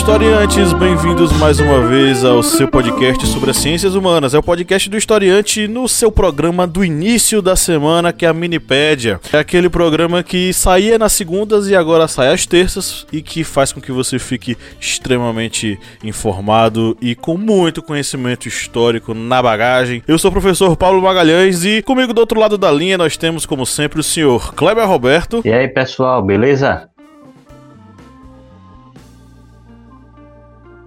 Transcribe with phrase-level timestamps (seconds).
[0.00, 0.72] Historiantes!
[0.72, 4.32] Bem-vindos mais uma vez ao seu podcast sobre as ciências humanas.
[4.32, 8.32] É o podcast do historiante no seu programa do início da semana, que é a
[8.32, 9.20] Minipédia.
[9.30, 13.74] É aquele programa que saía nas segundas e agora sai às terças e que faz
[13.74, 20.02] com que você fique extremamente informado e com muito conhecimento histórico na bagagem.
[20.08, 23.44] Eu sou o professor Paulo Magalhães e comigo do outro lado da linha nós temos,
[23.44, 25.42] como sempre, o senhor Kleber Roberto.
[25.44, 26.88] E aí, pessoal, beleza?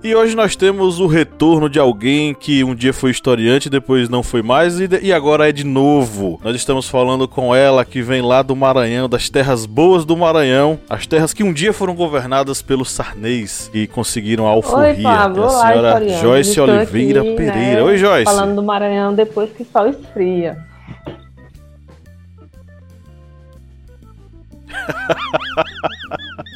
[0.03, 4.21] E hoje nós temos o retorno de alguém que um dia foi historiante, depois não
[4.21, 6.41] foi mais e, agora é de novo.
[6.43, 10.77] Nós estamos falando com ela que vem lá do Maranhão, das terras boas do Maranhão,
[10.89, 14.89] as terras que um dia foram governadas pelos Sarnês e conseguiram a alforria.
[14.89, 15.43] Oi, Pablo.
[15.43, 17.75] É a senhora Olá, Joyce Oliveira aqui, Pereira.
[17.75, 18.25] né, Oi, Joyce.
[18.25, 20.57] Falando do Maranhão depois que o sol esfria.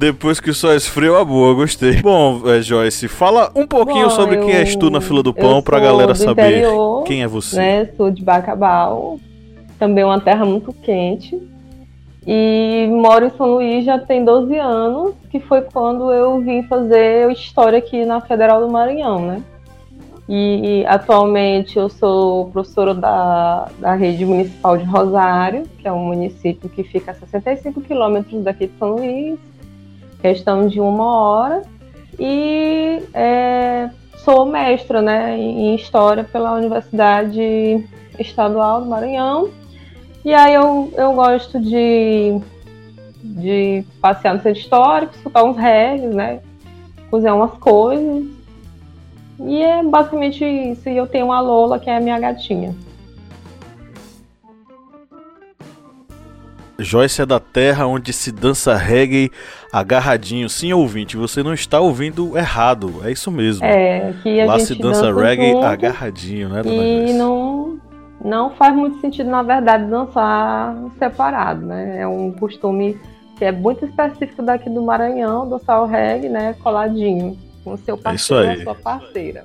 [0.00, 2.00] Depois que sol esfriou, a boa, gostei.
[2.00, 5.34] Bom, é, Joyce, fala um pouquinho Bom, sobre quem eu- és tu na fila do
[5.34, 7.56] pão pra galera saber interior, quem é você.
[7.56, 7.88] Né?
[7.98, 9.20] Sou de Bacabal,
[9.78, 11.38] também uma terra muito quente.
[12.26, 17.30] E moro em São Luís já tem 12 anos, que foi quando eu vim fazer
[17.30, 19.42] história aqui na Federal do Maranhão, né?
[20.26, 26.70] E, atualmente eu sou professora da, da rede municipal de Rosário, que é um município
[26.70, 29.38] que fica a 65 quilômetros daqui de São Luís,
[30.20, 31.62] questão de uma hora.
[32.18, 37.88] E é, sou mestra né, em História pela Universidade
[38.18, 39.50] Estadual do Maranhão.
[40.24, 42.38] E aí eu, eu gosto de,
[43.22, 46.40] de passear no centro histórico, escutar uns reggae, né?
[47.10, 48.26] Cozinhar umas coisas.
[49.40, 50.88] E é basicamente isso.
[50.88, 52.74] E eu tenho uma Lola, que é a minha gatinha.
[56.82, 59.30] Joyce é da terra onde se dança reggae
[59.72, 60.48] agarradinho.
[60.48, 63.00] Sim, ouvinte, você não está ouvindo errado.
[63.04, 63.64] É isso mesmo.
[63.64, 67.12] É, que a Lá gente se dança reggae junto, agarradinho, né, dona E Joyce?
[67.18, 67.78] não,
[68.24, 72.00] não faz muito sentido, na verdade, dançar separado, né?
[72.00, 72.98] É um costume
[73.38, 76.54] que é muito específico daqui do Maranhão, dançar o reggae, né?
[76.62, 78.56] Coladinho, com o seu É parceiro aí.
[78.58, 79.44] ou sua parceira.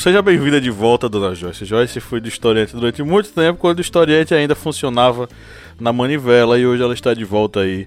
[0.00, 1.66] Seja bem-vinda de volta, dona Joyce.
[1.66, 5.28] Joyce foi do historiante durante muito tempo, quando o historiante ainda funcionava
[5.78, 7.86] na manivela, e hoje ela está de volta aí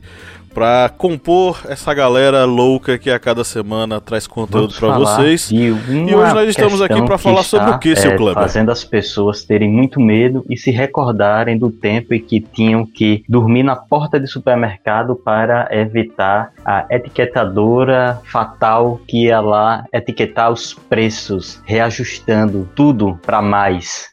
[0.54, 5.50] pra compor essa galera louca que a cada semana traz conteúdo falar vocês.
[5.52, 8.44] E hoje nós estamos aqui que falar sobre o que, seu é, Kleber?
[8.44, 13.24] Fazendo as pessoas terem muito medo e se recordarem do tempo em que tinham que
[13.28, 20.74] dormir na porta de supermercado para evitar a etiquetadora fatal que ia lá etiquetar os
[20.74, 24.13] preços, reajustando tudo para mais.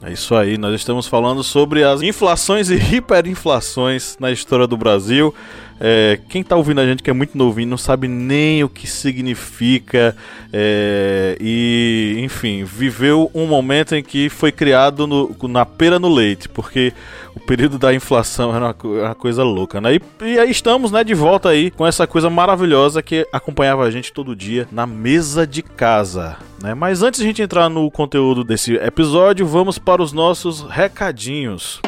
[0.00, 5.34] É isso aí, nós estamos falando sobre as inflações e hiperinflações na história do Brasil.
[5.80, 8.86] É, quem tá ouvindo a gente que é muito novinho não sabe nem o que
[8.86, 10.16] significa
[10.52, 16.48] é, e, enfim, viveu um momento em que foi criado no- na pera no leite,
[16.48, 16.92] porque
[17.34, 19.94] o período da inflação era uma, uma coisa louca, né?
[19.94, 23.90] E, e aí estamos, né, de volta aí com essa coisa maravilhosa que acompanhava a
[23.90, 26.74] gente todo dia na mesa de casa, né?
[26.74, 31.80] Mas antes de a gente entrar no conteúdo desse episódio, vamos para os nossos recadinhos.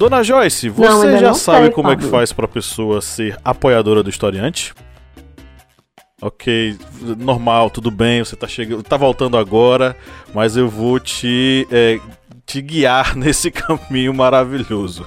[0.00, 2.16] Dona Joyce, você Não, já sabe sei, como é que Pablo.
[2.16, 4.72] faz pra pessoa ser apoiadora do historiante?
[6.22, 6.74] Ok,
[7.18, 9.94] normal, tudo bem, você tá chegando, tá voltando agora,
[10.32, 12.00] mas eu vou te, é,
[12.46, 15.06] te guiar nesse caminho maravilhoso.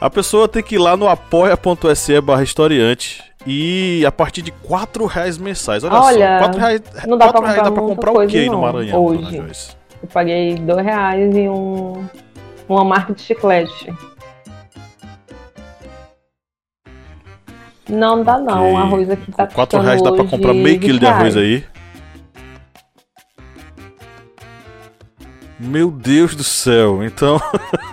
[0.00, 5.06] A pessoa tem que ir lá no apoia.se barra historiante e a partir de 4
[5.06, 8.12] reais mensais, olha, Olha, só, 4 reais, não dá 4 pra reais dá comprar pra
[8.12, 9.36] comprar o que no Maranhão, dona hoje.
[9.38, 9.76] Joyce?
[10.00, 12.04] Eu paguei dois reais e um,
[12.68, 13.92] uma marca de chiclete.
[17.88, 20.98] Não dá não, o arroz aqui tá 4 custando reais dá pra comprar meio quilo
[20.98, 21.64] de 20 arroz aí.
[25.60, 27.40] Meu Deus do céu, então.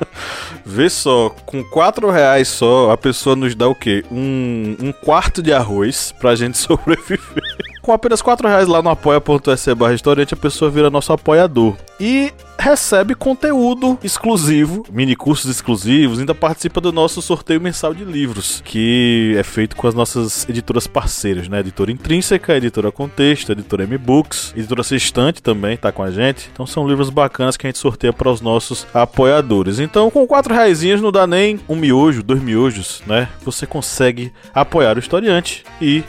[0.66, 4.06] Vê só, com 4 reais só, a pessoa nos dá o quê?
[4.10, 7.51] Um, um quarto de arroz pra gente sobreviver.
[7.82, 11.76] Com apenas 4 reais lá no apoia.se barra historiante, a pessoa vira nosso apoiador.
[12.00, 18.62] E recebe conteúdo exclusivo, mini cursos exclusivos, ainda participa do nosso sorteio mensal de livros,
[18.64, 21.60] que é feito com as nossas editoras parceiras, né?
[21.60, 26.52] Editora Intrínseca, Editora Contexto, Editora M-Books, Editora Sextante também tá com a gente.
[26.54, 29.80] Então são livros bacanas que a gente sorteia para os nossos apoiadores.
[29.80, 33.28] Então com quatro reais não dá nem um miojo, dois miojos, né?
[33.44, 36.04] Você consegue apoiar o historiante e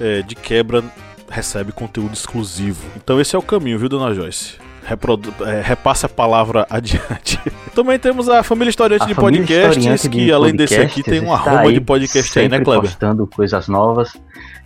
[0.00, 0.82] é, de quebra
[1.30, 2.84] recebe conteúdo exclusivo.
[2.96, 4.56] Então esse é o caminho, viu, dona Joyce?
[4.82, 7.38] Reprodu é, repasse a palavra adiante.
[7.74, 11.02] Também temos a família historiante a de família podcasts, historiante que de além desse aqui
[11.02, 12.90] tem uma arroba de podcast aí, né, Kleber?
[12.90, 14.16] postando coisas novas.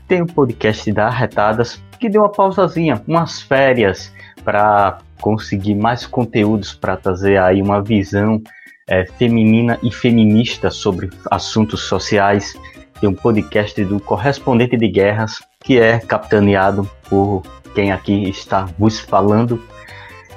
[0.07, 4.13] Tem o podcast da Arretadas, que deu uma pausazinha, umas férias,
[4.45, 8.43] para conseguir mais conteúdos para trazer aí uma visão
[8.89, 12.55] é, feminina e feminista sobre assuntos sociais.
[13.01, 17.43] Tem um podcast do Correspondente de Guerras, que é capitaneado por
[17.75, 19.63] quem aqui está vos falando,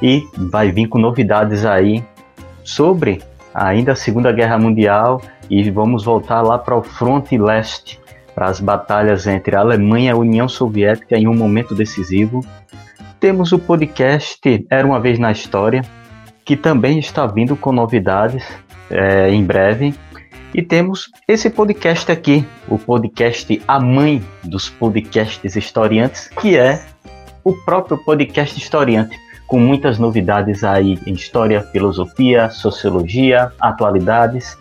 [0.01, 2.03] e vai vir com novidades aí
[2.63, 3.21] sobre
[3.53, 7.99] ainda a Segunda Guerra Mundial e vamos voltar lá para o fronte leste,
[8.33, 12.45] para as batalhas entre a Alemanha e a União Soviética em um momento decisivo.
[13.19, 15.81] Temos o podcast Era uma vez na História,
[16.43, 18.45] que também está vindo com novidades
[18.89, 19.95] é, em breve.
[20.57, 26.81] E temos esse podcast aqui, o podcast A Mãe dos Podcasts Historiantes, que é
[27.43, 34.57] o próprio podcast historiante, com muitas novidades aí em história, filosofia, sociologia, atualidades.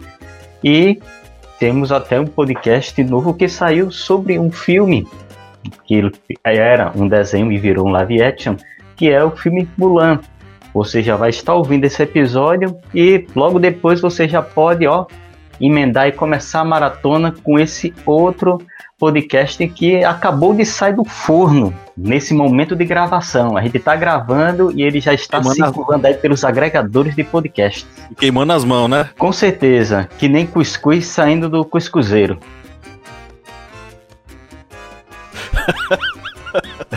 [0.65, 1.01] E
[1.61, 5.07] temos até um podcast novo que saiu sobre um filme
[5.85, 6.11] que
[6.43, 8.57] era um desenho e virou um live action,
[8.97, 10.19] que é o filme Mulan.
[10.75, 15.07] Você já vai estar ouvindo esse episódio e logo depois você já pode, ó,
[15.61, 18.59] emendar e começar a maratona com esse outro
[18.99, 23.57] podcast que acabou de sair do forno nesse momento de gravação.
[23.57, 27.87] A gente está gravando e ele já está queimando circulando aí pelos agregadores de podcast.
[28.17, 29.11] Queimando as mãos, né?
[29.19, 32.39] Com certeza, que nem cuscuz saindo do cuscuzeiro.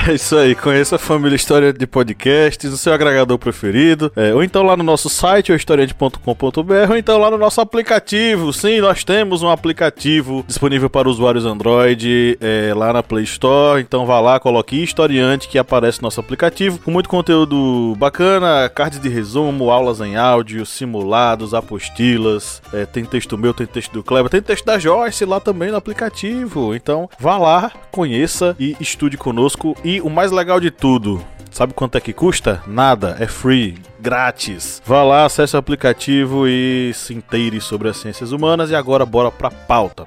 [0.07, 4.43] É isso aí, conheça a família História de Podcasts, o seu agregador preferido, é, ou
[4.43, 8.53] então lá no nosso site, historiante.com.br, ou então lá no nosso aplicativo.
[8.53, 13.81] Sim, nós temos um aplicativo disponível para usuários Android é, lá na Play Store.
[13.81, 18.99] Então vá lá, coloque Historiante que aparece no nosso aplicativo, com muito conteúdo bacana, cards
[18.99, 22.61] de resumo, aulas em áudio, simulados, apostilas.
[22.71, 25.77] É, tem texto meu, tem texto do Kleber, tem texto da Joyce lá também no
[25.77, 26.75] aplicativo.
[26.75, 29.46] Então vá lá, conheça e estude conosco
[29.83, 32.61] e o mais legal de tudo, sabe quanto é que custa?
[32.67, 34.81] Nada, é free, grátis.
[34.85, 38.69] Vá lá, acesse o aplicativo e se inteire sobre as ciências humanas.
[38.71, 40.03] E agora bora pra pauta.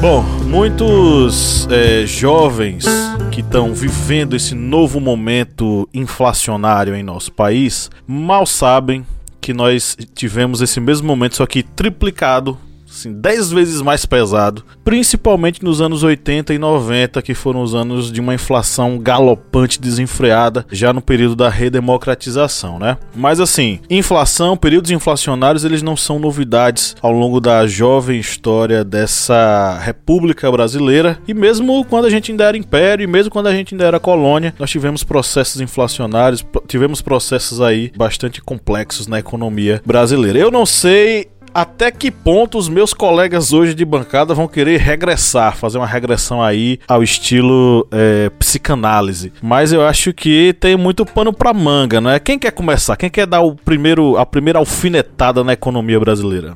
[0.00, 2.84] Bom, muitos é, jovens
[3.32, 9.04] que estão vivendo esse novo momento inflacionário em nosso país mal sabem
[9.40, 12.58] que nós tivemos esse mesmo momento, só que triplicado
[12.96, 18.10] assim, 10 vezes mais pesado, principalmente nos anos 80 e 90, que foram os anos
[18.10, 22.96] de uma inflação galopante desenfreada, já no período da redemocratização, né?
[23.14, 29.78] Mas assim, inflação, períodos inflacionários, eles não são novidades ao longo da jovem história dessa
[29.82, 33.74] República Brasileira, e mesmo quando a gente ainda era império, e mesmo quando a gente
[33.74, 40.38] ainda era colônia, nós tivemos processos inflacionários, tivemos processos aí bastante complexos na economia brasileira.
[40.38, 45.56] Eu não sei até que ponto os meus colegas hoje de bancada vão querer regressar,
[45.56, 49.32] fazer uma regressão aí ao estilo é, psicanálise.
[49.40, 52.18] Mas eu acho que tem muito pano pra manga, né?
[52.18, 52.94] Quem quer começar?
[52.98, 56.54] Quem quer dar o primeiro, a primeira alfinetada na economia brasileira?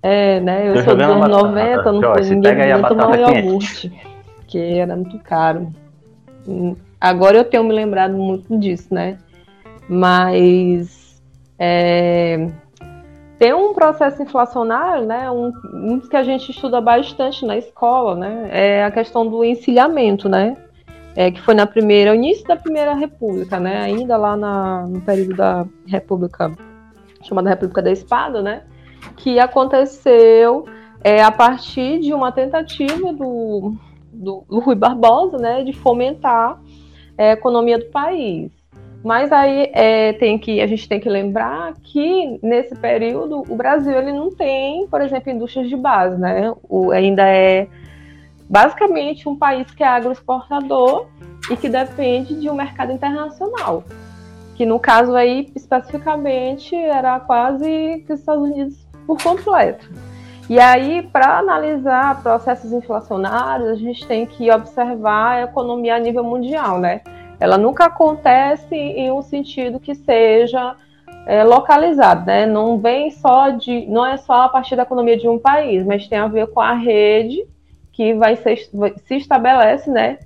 [0.00, 0.68] É, né?
[0.68, 3.92] Eu sou dos anos 90, não foi ninguém tomar iogurte,
[4.46, 5.72] que era muito caro.
[6.46, 9.18] Hum, agora eu tenho me lembrado muito disso, né?
[9.88, 11.03] Mas
[11.58, 12.48] é,
[13.38, 18.48] tem um processo inflacionário, né, um, um que a gente estuda bastante na escola, né,
[18.50, 20.56] é a questão do encilhamento, né,
[21.16, 25.36] é, que foi na primeira, início da primeira república, né, ainda lá na, no período
[25.36, 26.52] da república,
[27.22, 28.62] chamada República da Espada, né,
[29.16, 30.64] que aconteceu
[31.02, 33.74] é, a partir de uma tentativa do,
[34.12, 36.60] do, do Rui Barbosa, né, de fomentar
[37.18, 38.50] é, a economia do país.
[39.04, 43.92] Mas aí é, tem que, a gente tem que lembrar que nesse período o Brasil
[43.92, 46.54] ele não tem, por exemplo, indústrias de base, né?
[46.66, 47.68] O, ainda é
[48.48, 51.06] basicamente um país que é agroexportador
[51.50, 53.84] e que depende de um mercado internacional.
[54.54, 59.90] que no caso aí especificamente era quase que os Estados Unidos por completo.
[60.48, 66.22] E aí, para analisar processos inflacionários, a gente tem que observar a economia a nível
[66.22, 67.00] mundial, né?
[67.44, 70.76] Ela nunca acontece em um sentido que seja
[71.26, 72.46] é, localizado, né?
[72.46, 76.08] Não vem só de, não é só a partir da economia de um país, mas
[76.08, 77.44] tem a ver com a rede
[77.92, 80.18] que vai ser, se estabelece, né?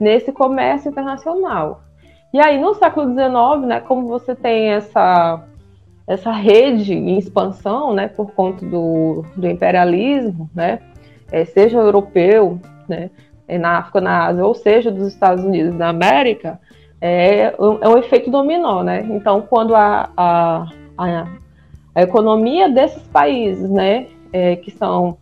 [0.00, 1.82] Nesse comércio internacional.
[2.32, 3.80] E aí, no século XIX, né?
[3.80, 5.44] Como você tem essa
[6.06, 10.80] essa rede em expansão, né, por conta do, do imperialismo, né,
[11.32, 13.10] é, seja europeu, né,
[13.48, 16.60] é, na África, na Ásia, ou seja dos Estados Unidos da América,
[17.06, 19.06] é, é um efeito dominó, né?
[19.10, 21.26] Então, quando a, a, a,
[21.94, 25.18] a economia desses países, né, é, que são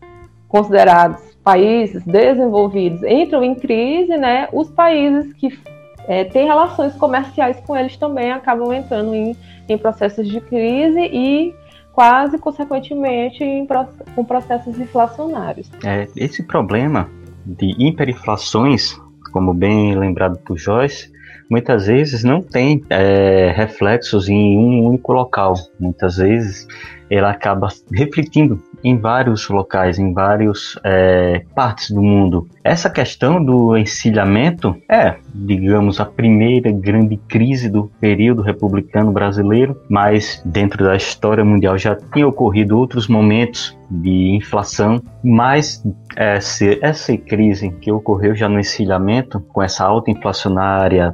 [0.49, 5.59] considerados países desenvolvidos, entram em crise, né, os países que
[6.07, 9.37] é, têm relações comerciais com eles também acabam entrando em
[9.69, 11.55] em processos de crise e
[11.93, 13.67] quase consequentemente em,
[14.15, 15.71] com processos inflacionários.
[15.85, 17.09] É, esse problema
[17.45, 18.99] de hiperinflações,
[19.33, 21.13] como bem lembrado por Joyce,
[21.53, 25.53] muitas vezes não tem é, reflexos em um único local.
[25.79, 26.67] Muitas vezes
[27.11, 32.49] ela acaba refletindo em vários locais, em várias é, partes do mundo.
[32.65, 40.43] Essa questão do encilhamento é, digamos, a primeira grande crise do período republicano brasileiro, mas
[40.45, 45.83] dentro da história mundial já tinha ocorrido outros momentos de inflação, mas
[46.17, 51.13] essa, essa crise que ocorreu já no encilhamento, com essa alta inflacionária,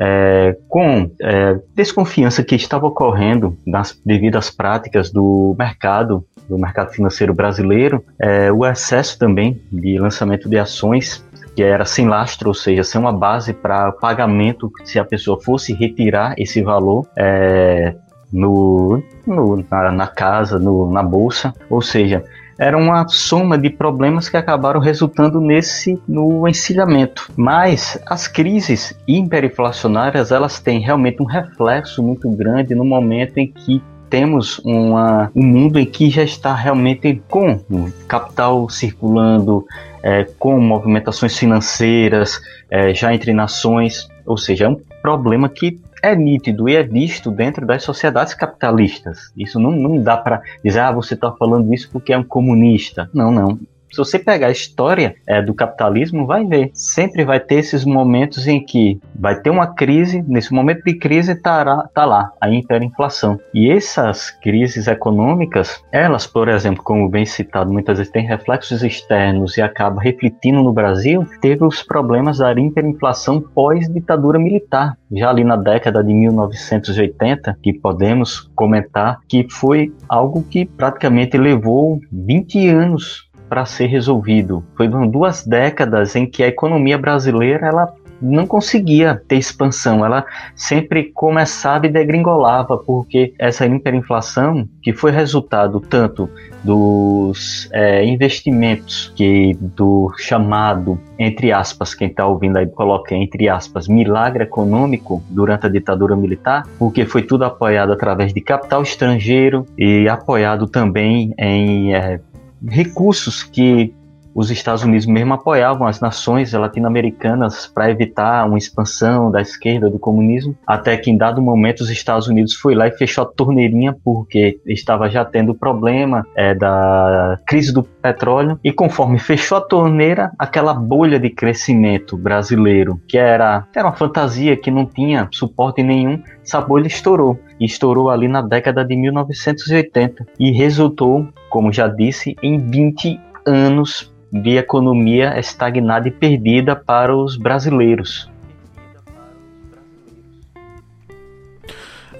[0.00, 6.90] é, com é, desconfiança que estava ocorrendo nas, devido às práticas do mercado, do mercado
[6.90, 11.22] financeiro brasileiro, é, o excesso também de lançamento de ações
[11.54, 15.74] que era sem lastro, ou seja, sem uma base para pagamento se a pessoa fosse
[15.74, 17.94] retirar esse valor é,
[18.32, 22.24] no, no na, na, casa, no, na bolsa, ou seja,
[22.60, 27.32] era uma soma de problemas que acabaram resultando nesse no encilhamento.
[27.34, 33.82] Mas as crises hiperinflacionárias elas têm realmente um reflexo muito grande no momento em que
[34.10, 37.60] temos uma, um mundo em que já está realmente com
[38.06, 39.64] capital circulando,
[40.02, 46.14] é, com movimentações financeiras é, já entre nações, ou seja, é um problema que é
[46.14, 49.32] nítido e é visto dentro das sociedades capitalistas.
[49.36, 53.08] Isso não, não dá para dizer, ah, você está falando isso porque é um comunista.
[53.12, 53.58] Não, não
[53.90, 56.70] se você pegar a história é, do capitalismo, vai ver.
[56.72, 61.32] Sempre vai ter esses momentos em que vai ter uma crise, nesse momento de crise
[61.32, 63.38] está tá lá a hiperinflação.
[63.52, 69.56] E essas crises econômicas, elas, por exemplo, como bem citado, muitas vezes têm reflexos externos
[69.56, 75.56] e acaba refletindo no Brasil, teve os problemas da hiperinflação pós-ditadura militar, já ali na
[75.56, 83.66] década de 1980, que podemos comentar que foi algo que praticamente levou 20 anos para
[83.66, 84.64] ser resolvido.
[84.76, 87.92] Foi duas décadas em que a economia brasileira ela
[88.22, 95.80] não conseguia ter expansão, ela sempre começava e degringolava, porque essa hiperinflação, que foi resultado
[95.80, 96.28] tanto
[96.62, 103.88] dos é, investimentos que do chamado, entre aspas, quem está ouvindo aí coloca entre aspas,
[103.88, 110.06] milagre econômico durante a ditadura militar, porque foi tudo apoiado através de capital estrangeiro e
[110.08, 112.20] apoiado também em é,
[112.62, 113.94] recursos que
[114.40, 119.98] os Estados Unidos mesmo apoiavam as nações latino-americanas para evitar uma expansão da esquerda do
[119.98, 123.94] comunismo, até que em dado momento os Estados Unidos foi lá e fechou a torneirinha
[124.02, 130.32] porque estava já tendo problema é, da crise do petróleo e conforme fechou a torneira,
[130.38, 136.22] aquela bolha de crescimento brasileiro, que era, era uma fantasia que não tinha suporte nenhum,
[136.42, 137.38] essa bolha estourou.
[137.60, 144.09] E estourou ali na década de 1980 e resultou como já disse, em 20 anos
[144.32, 148.30] de economia estagnada e perdida para os brasileiros.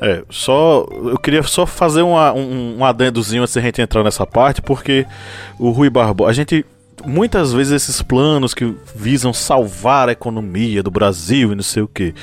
[0.00, 0.87] É, só.
[0.90, 5.07] Eu queria só fazer uma, um, um adendozinho antes da gente entrar nessa parte, porque
[5.59, 6.31] o Rui Barbosa.
[6.31, 6.64] A gente
[7.04, 11.88] muitas vezes esses planos que visam salvar a economia do Brasil e não sei o
[11.88, 12.14] que,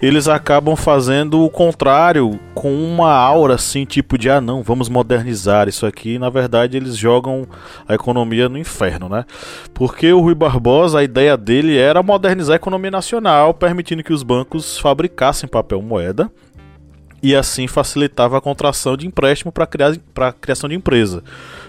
[0.00, 5.68] eles acabam fazendo o contrário com uma aura assim, tipo de ah não, vamos modernizar
[5.68, 7.46] isso aqui, e, na verdade eles jogam
[7.86, 9.24] a economia no inferno, né?
[9.74, 14.22] Porque o Rui Barbosa, a ideia dele era modernizar a economia nacional, permitindo que os
[14.22, 16.30] bancos fabricassem papel moeda
[17.22, 21.22] e assim facilitava a contração de empréstimo para a criação de empresa.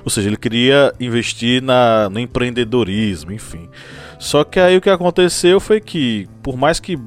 [0.03, 3.69] Ou seja, ele queria investir na, no empreendedorismo, enfim.
[4.17, 6.97] Só que aí o que aconteceu foi que, por mais que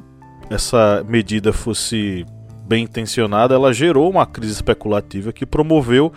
[0.51, 2.25] essa medida fosse
[2.67, 6.13] bem intencionada, ela gerou uma crise especulativa que promoveu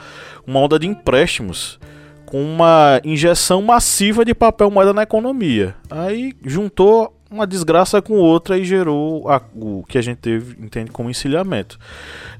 [0.45, 1.79] uma onda de empréstimos
[2.25, 5.75] com uma injeção massiva de papel moeda na economia.
[5.89, 10.89] Aí juntou uma desgraça com outra e gerou a, o que a gente teve, entende
[10.89, 11.77] como encilhamento.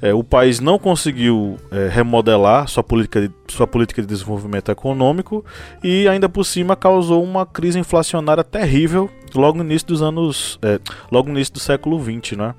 [0.01, 5.43] É, o país não conseguiu é, remodelar sua política, de, sua política de desenvolvimento econômico
[5.83, 10.79] e ainda por cima causou uma crise inflacionária terrível logo no início dos anos, é,
[11.11, 12.55] logo no início do século XX, né?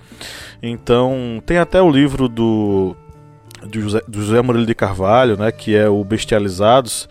[0.63, 2.95] Então tem até o livro do
[3.67, 7.09] do José, do José Murilo de Carvalho, né, que é o Bestializados,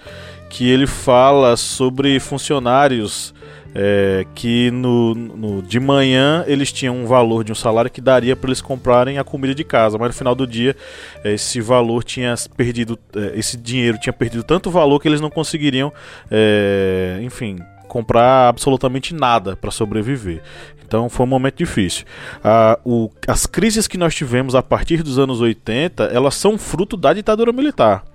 [0.49, 3.33] que ele fala sobre funcionários
[3.75, 8.35] é, que no, no, de manhã eles tinham um valor de um salário que daria
[8.35, 10.75] para eles comprarem a comida de casa, mas no final do dia
[11.23, 15.29] é, esse valor tinha perdido, é, esse dinheiro tinha perdido tanto valor que eles não
[15.29, 15.91] conseguiriam,
[16.31, 20.41] é, enfim, comprar absolutamente nada para sobreviver.
[20.87, 22.05] Então foi um momento difícil.
[22.43, 26.95] Ah, o, as crises que nós tivemos a partir dos anos 80, elas são fruto
[26.95, 28.05] da ditadura militar.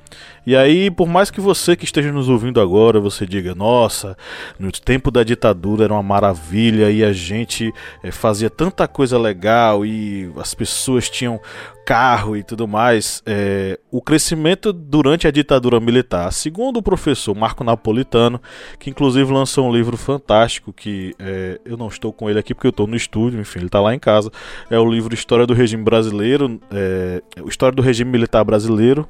[0.47, 4.17] E aí, por mais que você que esteja nos ouvindo agora, você diga, nossa,
[4.59, 9.85] no tempo da ditadura era uma maravilha e a gente é, fazia tanta coisa legal
[9.85, 11.41] e as pessoas tinham
[11.85, 13.23] carro e tudo mais.
[13.27, 18.41] É, o crescimento durante a ditadura militar, segundo o professor Marco Napolitano,
[18.79, 22.69] que inclusive lançou um livro fantástico que é, eu não estou com ele aqui porque
[22.69, 24.31] eu estou no estúdio, enfim, ele está lá em casa.
[24.71, 29.09] É o livro História do Regime Brasileiro, é, História do Regime Militar Brasileiro,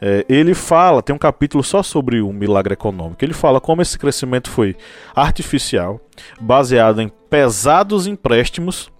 [0.00, 3.24] é, ele fala, tem um capítulo só sobre o milagre econômico.
[3.24, 4.76] Ele fala como esse crescimento foi
[5.14, 6.00] artificial,
[6.40, 8.90] baseado em pesados empréstimos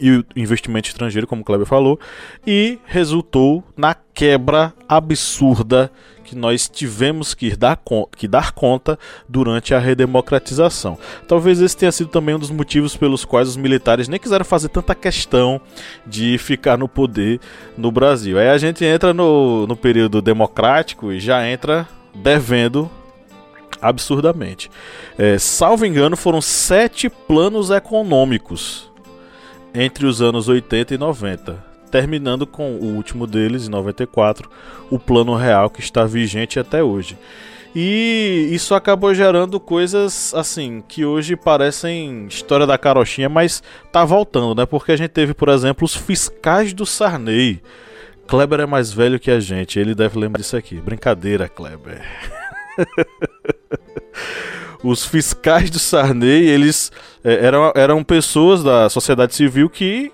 [0.00, 1.98] e investimento estrangeiro, como o Kleber falou,
[2.46, 5.90] e resultou na quebra absurda
[6.22, 7.76] que nós tivemos que dar,
[8.16, 8.96] que dar conta
[9.28, 10.96] durante a redemocratização.
[11.26, 14.68] Talvez esse tenha sido também um dos motivos pelos quais os militares nem quiseram fazer
[14.68, 15.60] tanta questão
[16.06, 17.40] de ficar no poder
[17.76, 18.38] no Brasil.
[18.38, 22.88] Aí a gente entra no, no período democrático e já entra devendo
[23.80, 24.70] absurdamente.
[25.18, 28.88] É, salvo engano, foram sete planos econômicos
[29.74, 34.50] entre os anos 80 e 90 terminando com o último deles, em 94,
[34.90, 37.18] o Plano Real, que está vigente até hoje.
[37.74, 44.54] E isso acabou gerando coisas assim que hoje parecem história da carochinha, mas tá voltando,
[44.54, 44.66] né?
[44.66, 47.62] Porque a gente teve, por exemplo, os fiscais do Sarney.
[48.26, 50.76] Kleber é mais velho que a gente, ele deve lembrar disso aqui.
[50.76, 52.02] Brincadeira, Kleber.
[54.82, 56.90] os fiscais do Sarney, eles
[57.22, 60.12] é, eram, eram pessoas da sociedade civil que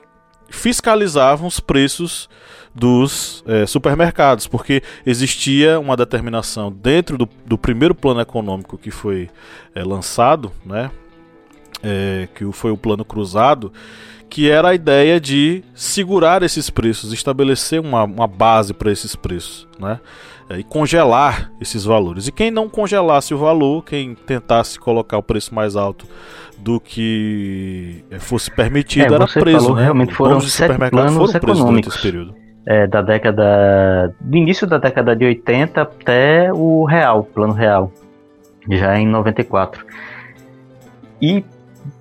[0.49, 2.29] fiscalizavam os preços
[2.75, 9.29] dos é, supermercados, porque existia uma determinação dentro do, do primeiro plano econômico que foi
[9.75, 10.91] é, lançado, né,
[11.83, 13.73] é, que foi o plano cruzado,
[14.31, 19.67] que era a ideia de segurar esses preços, estabelecer uma, uma base para esses preços,
[19.79, 19.99] né,
[20.57, 22.27] e congelar esses valores.
[22.27, 26.07] E quem não congelasse o valor, quem tentasse colocar o preço mais alto
[26.59, 29.83] do que eh, fosse permitido é, era preso, falou, né?
[29.83, 32.35] Realmente foram sete planos foram econômicos esse período.
[32.67, 37.93] É, da década do início da década de 80 até o real, plano real,
[38.69, 39.87] já em 94.
[41.23, 41.45] E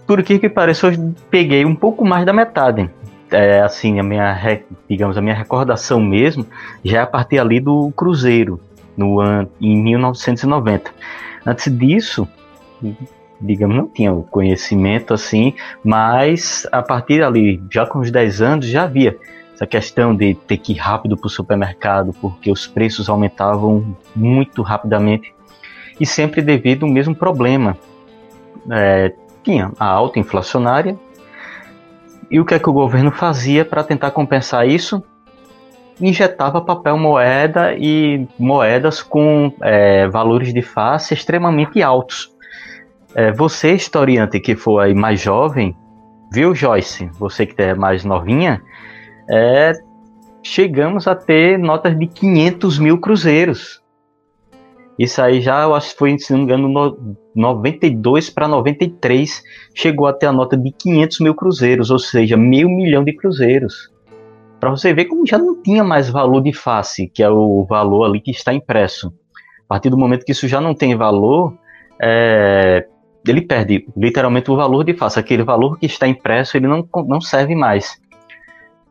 [0.06, 2.90] por que que pareça, eu peguei um pouco mais da metade.
[3.32, 6.46] É, assim, a minha, digamos, a minha recordação mesmo,
[6.84, 8.60] já é a partir ali do Cruzeiro,
[8.96, 10.92] no ano, em 1990.
[11.46, 12.28] Antes disso,
[13.40, 18.66] digamos, não tinha o conhecimento assim, mas a partir ali, já com os 10 anos,
[18.66, 19.18] já havia
[19.54, 24.62] essa questão de ter que ir rápido para o supermercado, porque os preços aumentavam muito
[24.62, 25.34] rapidamente
[26.00, 27.78] e sempre devido ao mesmo problema.
[28.70, 29.14] É,
[29.44, 30.98] tinha a alta inflacionária
[32.30, 35.04] e o que é que o governo fazia para tentar compensar isso?
[36.00, 42.32] Injetava papel moeda e moedas com é, valores de face extremamente altos.
[43.16, 45.76] É, você, historiante que for aí mais jovem,
[46.32, 47.10] viu, Joyce?
[47.14, 48.62] Você que é mais novinha,
[49.30, 49.74] é,
[50.44, 53.82] chegamos a ter notas de 500 mil cruzeiros.
[54.98, 59.44] Isso aí já, eu acho que foi, se não me engano, no 92 para 93,
[59.76, 63.92] chegou a ter a nota de 500 mil cruzeiros, ou seja, meio milhão de cruzeiros.
[64.60, 68.06] Para você ver como já não tinha mais valor de face, que é o valor
[68.06, 69.14] ali que está impresso.
[69.66, 71.54] A partir do momento que isso já não tem valor,
[72.02, 72.88] é,
[73.28, 75.20] ele perde literalmente o valor de face.
[75.20, 78.02] Aquele valor que está impresso, ele não, não serve mais.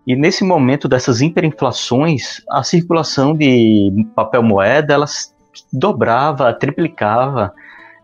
[0.06, 5.06] E nesse momento dessas hiperinflações, a circulação de papel moeda, ela
[5.72, 7.52] dobrava, triplicava.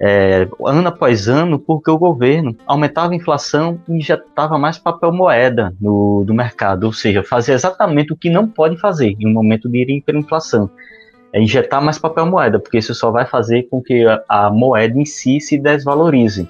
[0.01, 5.13] é, ano após ano, porque o governo aumentava a inflação e já estava mais papel
[5.13, 9.33] moeda no, do mercado, ou seja, fazia exatamente o que não pode fazer em um
[9.33, 10.69] momento de hiperinflação.
[11.33, 14.99] É injetar mais papel moeda, porque isso só vai fazer com que a, a moeda
[14.99, 16.49] em si se desvalorize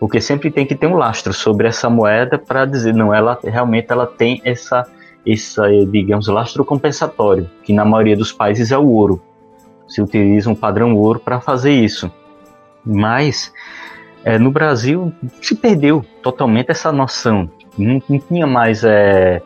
[0.00, 3.92] porque sempre tem que ter um lastro sobre essa moeda para dizer não ela realmente
[3.92, 4.86] ela tem essa
[5.26, 9.22] essa digamos lastro compensatório que na maioria dos países é o ouro
[9.90, 12.10] se utiliza um padrão ouro para fazer isso
[12.84, 13.52] mas
[14.24, 19.42] é, no Brasil se perdeu totalmente essa noção não, não tinha mais é,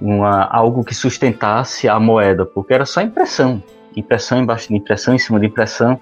[0.00, 3.62] uma, algo que sustentasse a moeda porque era só impressão
[3.96, 6.00] impressão embaixo de impressão em cima de impressão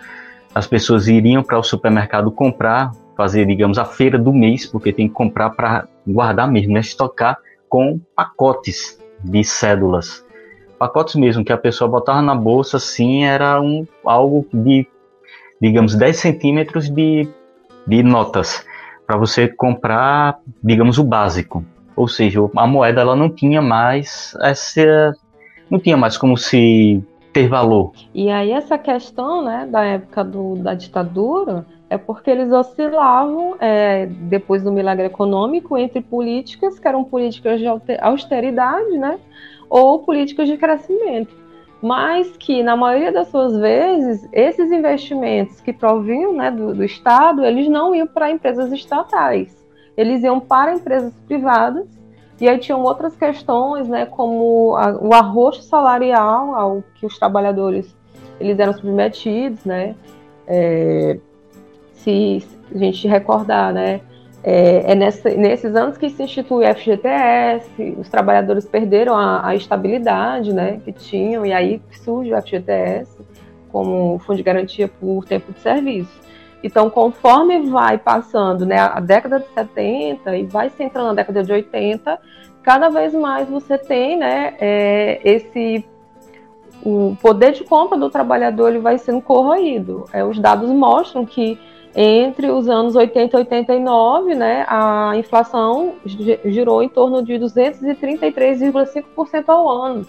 [0.55, 5.09] as pessoas iriam para o supermercado comprar fazer, digamos, a feira do mês, porque tem
[5.09, 6.81] que comprar para guardar mesmo, né?
[6.81, 10.25] estocar com pacotes de cédulas.
[10.79, 14.87] Pacotes mesmo que a pessoa botava na bolsa, assim, era um, algo de,
[15.61, 17.29] digamos, 10 centímetros de,
[17.87, 18.65] de notas
[19.07, 21.65] para você comprar, digamos, o básico.
[21.95, 25.17] Ou seja, a moeda ela não tinha mais essa,
[25.71, 27.93] não tinha mais como se ter valor.
[28.15, 34.07] E aí essa questão, né, da época do, da ditadura, é porque eles oscilavam, é,
[34.07, 37.67] depois do milagre econômico, entre políticas que eram políticas de
[38.01, 39.19] austeridade, né,
[39.69, 41.35] ou políticas de crescimento.
[41.83, 47.45] Mas que, na maioria das suas vezes, esses investimentos que provinham né, do, do Estado,
[47.45, 49.55] eles não iam para empresas estatais,
[49.97, 51.87] eles iam para empresas privadas,
[52.41, 57.95] e aí tinham outras questões, né, como a, o arroxo salarial ao que os trabalhadores
[58.39, 59.95] eles eram submetidos, né,
[60.47, 61.19] é,
[61.93, 64.01] se a gente recordar, né,
[64.49, 69.57] é, é nessa, nesses anos que se institui o FGTS, os trabalhadores perderam a, a,
[69.57, 73.19] estabilidade né, que tinham, e aí surge o FGTS
[73.73, 76.21] como fundo de garantia por tempo de serviço.
[76.63, 81.43] Então, conforme vai passando né, a década de 70 e vai se entrando na década
[81.43, 82.17] de 80,
[82.63, 85.85] cada vez mais você tem né, é, esse
[86.85, 90.05] o poder de compra do trabalhador ele vai sendo corroído.
[90.13, 91.59] É, os dados mostram que
[91.99, 95.95] entre os anos 80 e 89, né, a inflação
[96.45, 100.07] girou em torno de 233,5% ao ano.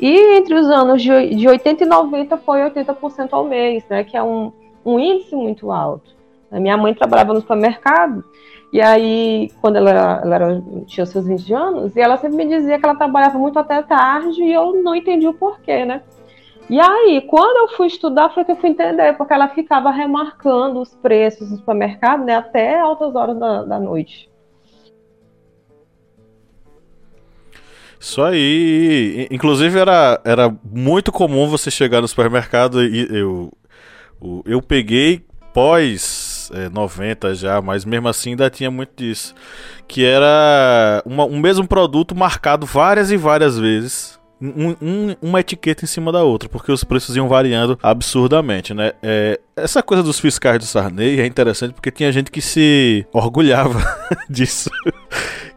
[0.00, 4.16] E entre os anos de, de 80 e 90 foi 80% ao mês, né, que
[4.16, 4.52] é um,
[4.84, 6.10] um índice muito alto.
[6.50, 8.24] A minha mãe trabalhava no supermercado,
[8.72, 12.78] e aí, quando ela, ela era, tinha seus 20 anos, e ela sempre me dizia
[12.78, 16.02] que ela trabalhava muito até tarde, e eu não entendi o porquê, né?
[16.70, 20.80] E aí, quando eu fui estudar, foi que eu fui entender, porque ela ficava remarcando
[20.80, 24.28] os preços no supermercado né, até altas horas da, da noite.
[27.98, 29.26] Isso aí.
[29.30, 33.50] Inclusive, era, era muito comum você chegar no supermercado e eu,
[34.22, 39.34] eu, eu peguei pós é, 90 já, mas mesmo assim ainda tinha muito disso.
[39.88, 45.84] Que era uma, um mesmo produto marcado várias e várias vezes um, um, uma etiqueta
[45.84, 48.92] em cima da outra, porque os preços iam variando absurdamente, né?
[49.02, 53.80] É, essa coisa dos fiscais do Sarney é interessante porque tinha gente que se orgulhava
[54.30, 54.70] disso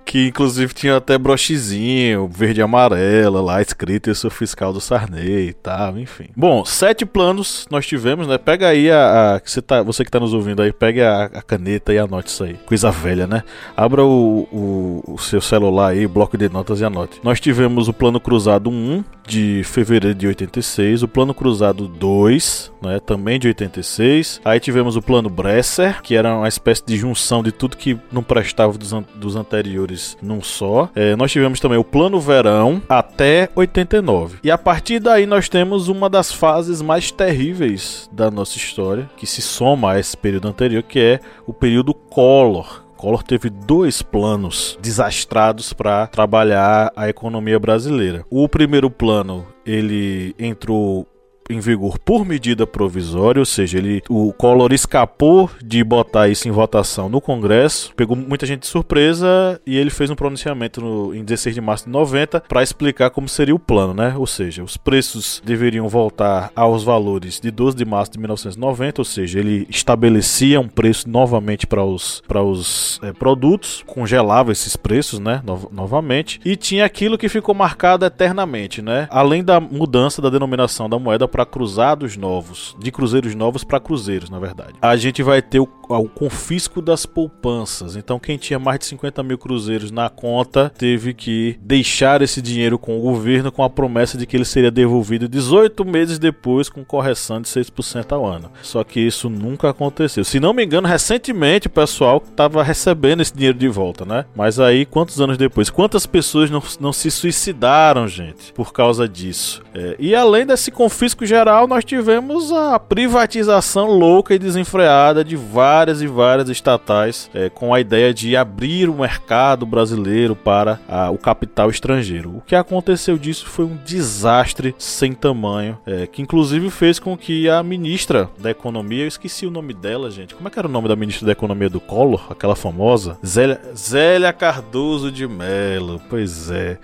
[0.06, 5.54] que inclusive tinha até brochezinho, verde e amarela lá escrito sou fiscal do Sarney e
[5.54, 6.28] tal, enfim.
[6.36, 8.38] Bom, sete planos nós tivemos, né?
[8.38, 11.24] Pega aí a, a que você, tá, você que tá nos ouvindo aí, pega a,
[11.26, 12.54] a, caneta e anote isso aí.
[12.66, 13.44] Coisa velha, né?
[13.76, 17.20] Abra o, o, o, seu celular aí, bloco de notas e anote.
[17.24, 23.00] Nós tivemos o plano cruzado 1 de fevereiro de 86, o plano cruzado 2, né?
[23.00, 24.42] Também de 86.
[24.44, 28.24] Aí tivemos o plano Bresser, que era uma espécie de junção de tudo que não
[28.24, 29.91] prestava dos, an dos anteriores
[30.22, 30.90] num só.
[30.96, 34.40] É, nós tivemos também o Plano Verão até 89.
[34.44, 39.28] E a partir daí nós temos uma das fases mais terríveis da nossa história, que
[39.28, 42.84] se soma a esse período anterior, que é o período Collor.
[43.02, 48.24] Collor teve dois planos desastrados para trabalhar a economia brasileira.
[48.30, 51.08] O primeiro plano ele entrou
[51.54, 56.52] em vigor por medida provisória, ou seja, ele, o Collor escapou de botar isso em
[56.52, 61.24] votação no Congresso, pegou muita gente de surpresa e ele fez um pronunciamento no, em
[61.24, 64.16] 16 de março de 90 para explicar como seria o plano, né?
[64.18, 69.06] Ou seja, os preços deveriam voltar aos valores de 12 de março de 1990, ou
[69.06, 75.20] seja, ele estabelecia um preço novamente para os, para os é, produtos, congelava esses preços,
[75.20, 75.42] né?
[75.46, 79.08] No, novamente, e tinha aquilo que ficou marcado eternamente, né?
[79.10, 84.30] Além da mudança da denominação da moeda para cruzados novos, de cruzeiros novos para cruzeiros,
[84.30, 84.74] na verdade.
[84.82, 87.96] A gente vai ter o, ao confisco das poupanças.
[87.96, 92.78] Então, quem tinha mais de 50 mil cruzeiros na conta teve que deixar esse dinheiro
[92.78, 96.84] com o governo com a promessa de que ele seria devolvido 18 meses depois com
[96.84, 98.52] correção de 6% ao ano.
[98.62, 100.24] Só que isso nunca aconteceu.
[100.24, 104.26] Se não me engano, recentemente o pessoal estava recebendo esse dinheiro de volta, né?
[104.36, 105.70] Mas aí, quantos anos depois?
[105.70, 109.62] Quantas pessoas não, não se suicidaram, gente, por causa disso?
[109.74, 115.36] É, e além desse confisco geral, nós tivemos a privatização louca e desenfreada de
[115.82, 121.10] várias e várias estatais é, com a ideia de abrir o mercado brasileiro para a,
[121.10, 122.38] o capital estrangeiro.
[122.38, 127.50] O que aconteceu disso foi um desastre sem tamanho, é, que inclusive fez com que
[127.50, 130.36] a ministra da Economia, eu esqueci o nome dela, gente.
[130.36, 132.28] Como é que era o nome da ministra da Economia do Collor?
[132.30, 133.18] Aquela famosa?
[133.26, 136.00] Zélia, Zélia Cardoso de Mello.
[136.12, 136.78] Pois é.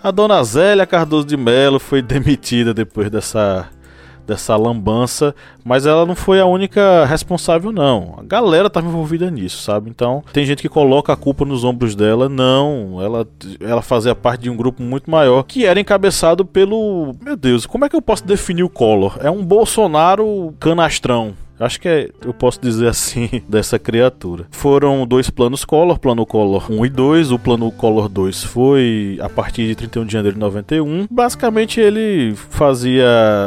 [0.00, 3.68] A dona Zélia Cardoso de Mello foi demitida depois dessa
[4.26, 5.34] dessa lambança,
[5.64, 8.14] mas ela não foi a única responsável não.
[8.18, 9.90] A galera estava envolvida nisso, sabe?
[9.90, 13.26] Então, tem gente que coloca a culpa nos ombros dela, não, ela
[13.60, 17.84] ela fazia parte de um grupo muito maior que era encabeçado pelo, meu Deus, como
[17.84, 19.18] é que eu posso definir o Collor?
[19.20, 24.46] É um Bolsonaro canastrão, Acho que é, eu posso dizer assim dessa criatura.
[24.50, 27.32] Foram dois planos Collor, plano Collor 1 e 2.
[27.32, 31.06] O plano Collor 2 foi a partir de 31 de janeiro de 91.
[31.10, 33.06] Basicamente ele fazia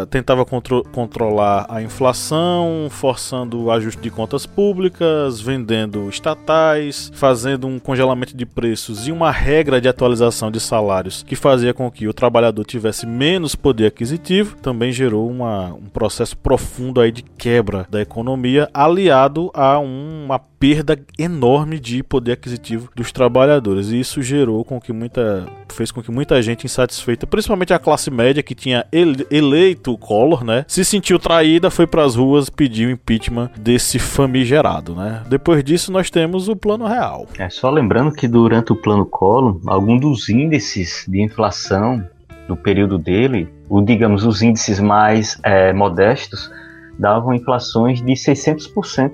[0.10, 7.80] tentava contro controlar a inflação, forçando o ajuste de contas públicas, vendendo estatais, fazendo um
[7.80, 12.14] congelamento de preços e uma regra de atualização de salários que fazia com que o
[12.14, 14.56] trabalhador tivesse menos poder aquisitivo.
[14.58, 21.00] Também gerou uma, um processo profundo aí de quebra da economia, aliado a uma perda
[21.18, 23.90] enorme de poder aquisitivo dos trabalhadores.
[23.90, 28.12] E isso gerou com que muita fez com que muita gente insatisfeita, principalmente a classe
[28.12, 32.50] média que tinha ele, eleito o Collor, né, se sentiu traída, foi para as ruas
[32.50, 35.24] pedir o impeachment desse famigerado, né?
[35.30, 37.28] Depois disso nós temos o Plano Real.
[37.38, 42.04] É só lembrando que durante o Plano Collor, algum dos índices de inflação
[42.48, 46.52] no período dele, o digamos os índices mais é, modestos
[47.00, 49.14] davam inflações de 600%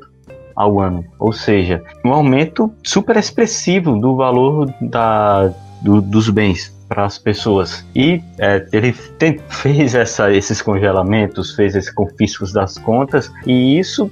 [0.56, 7.06] ao ano, ou seja, um aumento super expressivo do valor da, do, dos bens para
[7.06, 7.86] as pessoas.
[7.95, 14.10] E é, ele tem, fez essa, esses congelamentos, fez esses confiscos das contas, e isso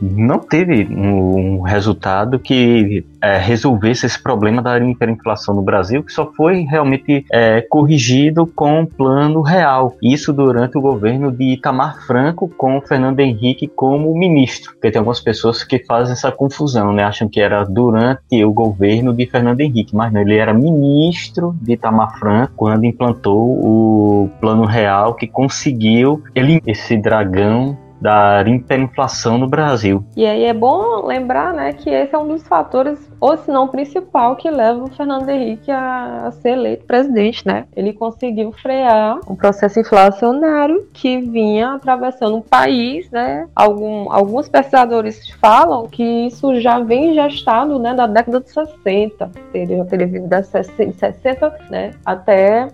[0.00, 6.12] não teve um, um resultado que é, resolvesse esse problema da hiperinflação no Brasil, que
[6.12, 9.96] só foi realmente é, corrigido com um plano real.
[10.02, 14.72] Isso durante o governo de Itamar Franco com Fernando Henrique como ministro.
[14.72, 17.04] Porque tem algumas pessoas que fazem essa confusão, né?
[17.04, 21.74] Acham que era durante o governo de Fernando Henrique, mas não, ele era ministro de
[21.74, 29.46] Itamar Franco quando implantou o plano real que conseguiu ele esse dragão da hiperinflação no
[29.46, 30.04] Brasil.
[30.16, 33.68] E aí é bom lembrar, né, que esse é um dos fatores, ou se não
[33.68, 37.66] principal, que leva o Fernando Henrique a, ser eleito presidente, né?
[37.76, 43.46] Ele conseguiu frear um processo inflacionário que vinha atravessando o país, né?
[43.54, 49.30] Algum, alguns pesquisadores falam que isso já vem gestado, né, da década de 60.
[49.54, 52.68] Ele teria vindo das 60, né, até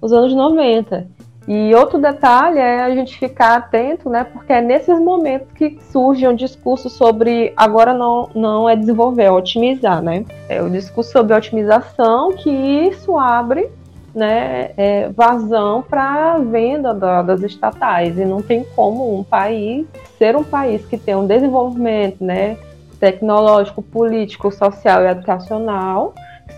[0.00, 1.18] os anos 90.
[1.48, 4.22] E outro detalhe é a gente ficar atento, né?
[4.22, 9.30] Porque é nesses momentos que surge um discurso sobre agora não, não é desenvolver, é
[9.30, 10.26] otimizar, né?
[10.46, 13.70] É o discurso sobre otimização que isso abre
[14.14, 18.18] né, é, vazão para a venda da, das estatais.
[18.18, 19.86] E não tem como um país
[20.18, 22.58] ser um país que tem um desenvolvimento né,
[23.00, 26.12] tecnológico, político, social e educacional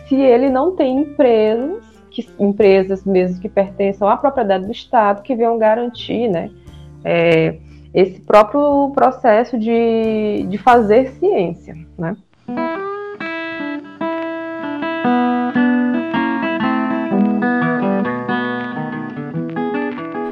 [0.08, 1.89] se ele não tem empresas
[2.24, 6.50] que empresas mesmo que pertençam à propriedade do Estado que venham garantir né,
[7.04, 7.56] é,
[7.92, 11.76] esse próprio processo de, de fazer ciência.
[11.98, 12.16] Né?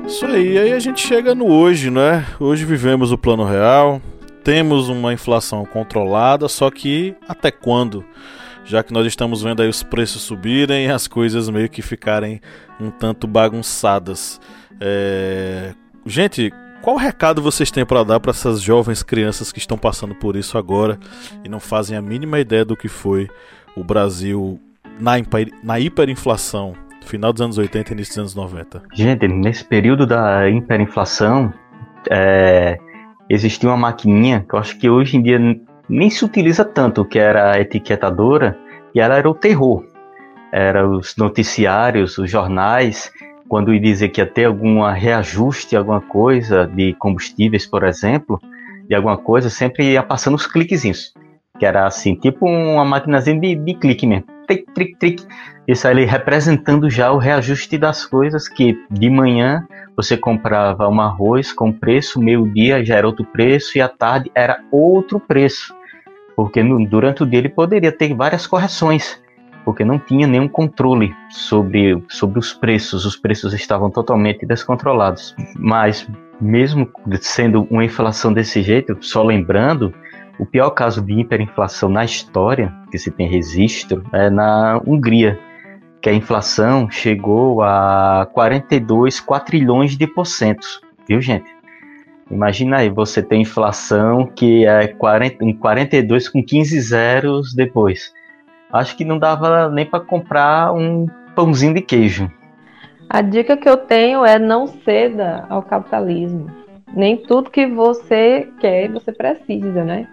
[0.06, 2.24] Isso aí, aí a gente chega no hoje, né?
[2.40, 4.00] Hoje vivemos o plano real,
[4.42, 8.04] temos uma inflação controlada, só que até quando?
[8.68, 12.38] Já que nós estamos vendo aí os preços subirem e as coisas meio que ficarem
[12.78, 14.38] um tanto bagunçadas.
[14.78, 15.72] É...
[16.04, 16.52] Gente,
[16.82, 20.58] qual recado vocês têm para dar para essas jovens crianças que estão passando por isso
[20.58, 20.98] agora
[21.42, 23.26] e não fazem a mínima ideia do que foi
[23.74, 24.60] o Brasil
[25.00, 25.48] na, hiper...
[25.64, 26.74] na hiperinflação,
[27.06, 28.82] final dos anos 80 e início dos anos 90?
[28.92, 31.54] Gente, nesse período da hiperinflação,
[32.10, 32.78] é...
[33.30, 35.38] existia uma maquininha que eu acho que hoje em dia
[35.88, 38.58] nem se utiliza tanto, que era a etiquetadora,
[38.94, 39.84] e ela era o terror.
[40.52, 43.12] Era os noticiários, os jornais,
[43.48, 48.40] quando ia dizer que ia ter algum reajuste, alguma coisa de combustíveis, por exemplo,
[48.88, 51.12] de alguma coisa, sempre ia passando os cliquezinhos.
[51.58, 54.26] Que era assim, tipo uma maquinazinha de, de clique mesmo.
[54.46, 55.26] Tric, tric, tric.
[55.66, 61.52] Isso aí representando já o reajuste das coisas, que de manhã você comprava um arroz
[61.52, 65.74] com preço, meio-dia já era outro preço e à tarde era outro preço.
[66.38, 69.20] Porque no, durante o dia ele poderia ter várias correções
[69.64, 75.34] porque não tinha nenhum controle sobre, sobre os preços, os preços estavam totalmente descontrolados.
[75.58, 76.08] Mas,
[76.40, 76.88] mesmo
[77.20, 79.92] sendo uma inflação desse jeito, só lembrando,
[80.38, 85.38] o pior caso de hiperinflação na história, que se tem registro, é na Hungria,
[86.00, 91.57] que a inflação chegou a 42 quatrilhões de porcentos, viu gente?
[92.30, 98.12] Imagina aí, você tem inflação que é 40, 42 com 15 zeros depois
[98.72, 102.30] acho que não dava nem para comprar um pãozinho de queijo.
[103.08, 106.50] A dica que eu tenho é não ceda ao capitalismo.
[106.94, 110.06] Nem tudo que você quer você precisa, né?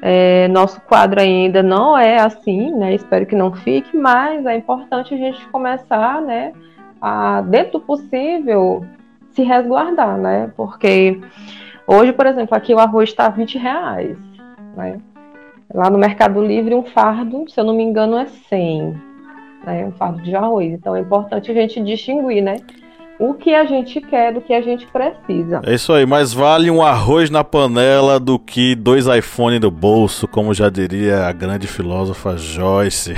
[0.00, 2.94] É, nosso quadro ainda não é assim, né?
[2.94, 6.52] Espero que não fique, mas é importante a gente começar, né?
[7.00, 8.84] A, dentro do possível,
[9.38, 10.50] se resguardar, né?
[10.56, 11.20] Porque
[11.86, 14.18] hoje, por exemplo, aqui o arroz está 20 reais,
[14.76, 14.98] né?
[15.72, 18.94] Lá no Mercado Livre, um fardo, se eu não me engano, é 100.
[19.64, 19.84] Né?
[19.86, 20.72] Um fardo de arroz.
[20.72, 22.56] Então é importante a gente distinguir, né?
[23.18, 25.60] O que a gente quer do que a gente precisa.
[25.64, 30.28] É isso aí, mais vale um arroz na panela do que dois iPhones no bolso,
[30.28, 33.14] como já diria a grande filósofa Joyce.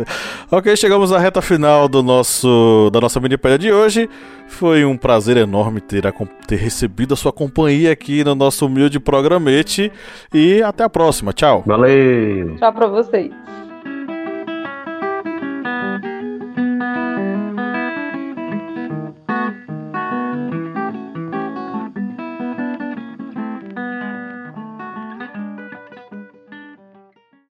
[0.52, 4.08] ok, chegamos à reta final do nosso da nossa minipédia de hoje.
[4.48, 6.12] Foi um prazer enorme ter, a,
[6.46, 9.92] ter recebido a sua companhia aqui no nosso humilde programete
[10.32, 11.32] e até a próxima.
[11.32, 11.62] Tchau.
[11.66, 12.56] Valeu.
[12.56, 13.30] Tchau para vocês.